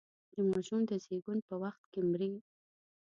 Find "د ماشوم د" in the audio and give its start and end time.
0.33-0.91